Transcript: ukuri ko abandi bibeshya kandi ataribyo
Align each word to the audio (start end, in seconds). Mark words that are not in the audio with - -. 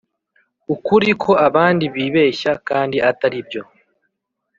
ukuri 0.73 1.09
ko 1.23 1.31
abandi 1.47 1.83
bibeshya 1.95 2.51
kandi 2.67 2.97
ataribyo 3.09 3.61